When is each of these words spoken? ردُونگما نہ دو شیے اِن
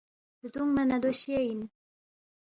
ردُونگما 0.43 0.83
نہ 0.89 0.97
دو 1.03 1.09
شیے 1.19 1.39
اِن 1.45 1.59